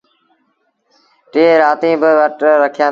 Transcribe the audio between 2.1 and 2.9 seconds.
وٽ رکيآݩدي۔